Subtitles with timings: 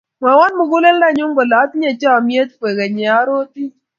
[0.21, 3.69] mwowon muguleldo nyu kole atinye chomiet kwekeny ye arotin